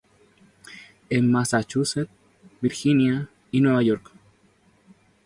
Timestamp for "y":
3.51-3.61